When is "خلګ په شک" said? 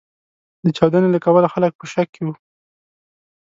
1.53-2.07